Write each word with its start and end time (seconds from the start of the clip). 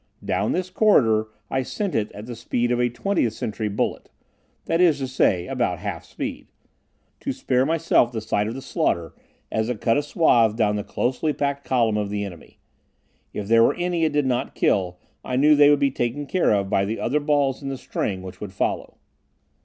Down 0.25 0.51
this 0.51 0.71
corridor 0.71 1.27
I 1.51 1.61
sent 1.61 1.93
it 1.93 2.11
at 2.13 2.25
the 2.25 2.35
speed 2.35 2.71
of 2.71 2.79
a 2.79 2.89
Twentieth 2.89 3.33
Century 3.33 3.69
bullet, 3.69 4.09
(this 4.65 4.81
is 4.81 4.97
to 4.97 5.07
say, 5.07 5.45
about 5.45 5.77
half 5.77 6.05
speed) 6.05 6.47
to 7.19 7.31
spare 7.31 7.67
myself 7.67 8.11
the 8.11 8.19
sight 8.19 8.47
of 8.47 8.55
the 8.55 8.63
slaughter 8.63 9.13
as 9.51 9.69
it 9.69 9.79
cut 9.79 9.97
a 9.97 10.01
swath 10.01 10.55
down 10.55 10.75
the 10.75 10.83
closely 10.83 11.33
packed 11.33 11.65
column 11.65 11.97
of 11.97 12.09
the 12.09 12.25
enemy. 12.25 12.57
If 13.31 13.47
there 13.47 13.61
were 13.61 13.75
any 13.75 14.03
it 14.03 14.11
did 14.11 14.25
not 14.25 14.55
kill, 14.55 14.97
I 15.23 15.35
knew 15.35 15.55
they 15.55 15.69
would 15.69 15.77
be 15.77 15.91
taken 15.91 16.25
care 16.25 16.49
of 16.51 16.67
by 16.67 16.83
the 16.83 16.99
other 16.99 17.19
balls 17.19 17.61
in 17.61 17.69
the 17.69 17.77
string 17.77 18.23
which 18.23 18.41
would 18.41 18.53
follow. 18.53 18.97